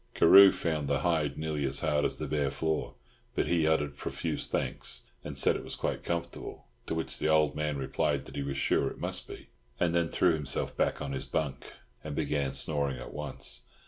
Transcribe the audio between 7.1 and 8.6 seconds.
the old man replied that he was